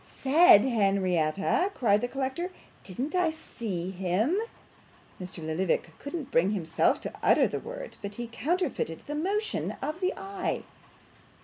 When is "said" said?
0.03-0.65